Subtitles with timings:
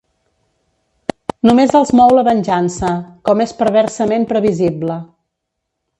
[1.49, 2.91] Només els mou la venjança,
[3.29, 4.97] com és perversament previsible.